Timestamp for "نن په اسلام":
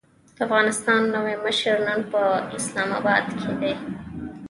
1.87-2.89